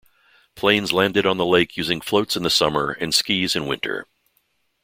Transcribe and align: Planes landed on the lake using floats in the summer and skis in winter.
Planes 0.55 0.91
landed 0.91 1.27
on 1.27 1.37
the 1.37 1.45
lake 1.45 1.77
using 1.77 2.01
floats 2.01 2.35
in 2.35 2.41
the 2.41 2.49
summer 2.49 2.89
and 2.89 3.13
skis 3.13 3.55
in 3.55 3.67
winter. 3.67 4.07